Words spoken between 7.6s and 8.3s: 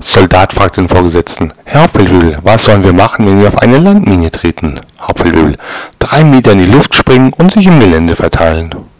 im Gelände